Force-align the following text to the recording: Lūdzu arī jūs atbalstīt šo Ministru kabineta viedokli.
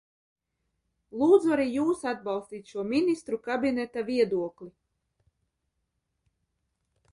Lūdzu 1.23 1.53
arī 1.55 1.65
jūs 1.73 2.01
atbalstīt 2.13 2.73
šo 2.73 2.87
Ministru 2.95 3.41
kabineta 3.49 4.05
viedokli. 4.09 4.73